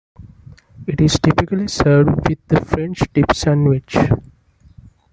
It 0.87 0.99
is 0.99 1.19
typically 1.19 1.67
served 1.67 2.27
with 2.27 2.39
the 2.47 2.59
French 2.65 3.01
dip 3.13 3.33
sandwich. 3.35 3.95